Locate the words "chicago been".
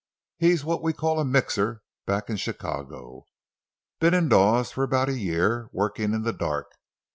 2.37-4.15